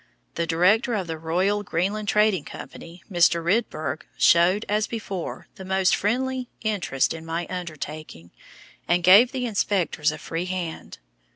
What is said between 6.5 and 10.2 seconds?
interest in my undertaking, and gave the inspectors a